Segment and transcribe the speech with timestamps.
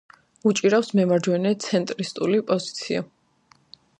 [0.51, 3.05] უჭირავს მემარჯვენე–ცენტრისტული პოზიცია.